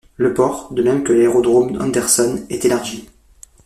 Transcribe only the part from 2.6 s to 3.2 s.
élargi.